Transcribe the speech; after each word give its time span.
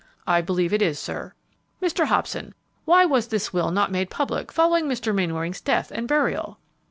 "I 0.25 0.41
believe 0.41 0.73
it 0.73 0.81
is, 0.81 0.97
sir." 0.97 1.33
"Mr. 1.79 2.05
Hobson, 2.05 2.55
why 2.85 3.05
was 3.05 3.27
this 3.27 3.53
will 3.53 3.69
not 3.69 3.91
make 3.91 4.09
public 4.09 4.51
following 4.51 4.85
Mr. 4.87 5.13
Mainwaring's 5.13 5.61
death 5.61 5.91
and 5.93 6.07
burial?" 6.07 6.57